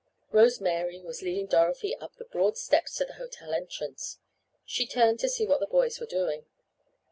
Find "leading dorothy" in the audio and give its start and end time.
1.21-1.95